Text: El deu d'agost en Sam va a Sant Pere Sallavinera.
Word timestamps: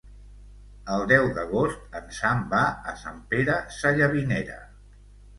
El 0.93 1.03
deu 1.09 1.25
d'agost 1.33 1.99
en 1.99 2.07
Sam 2.19 2.41
va 2.53 2.61
a 2.93 2.95
Sant 3.01 3.19
Pere 3.33 3.57
Sallavinera. 3.75 4.57